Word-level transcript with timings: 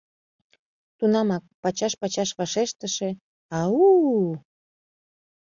Тунамак 0.97 1.43
пачаш-пачаш 1.61 2.29
вашештыше 2.37 3.09
«Ау-у-у! 3.59 4.29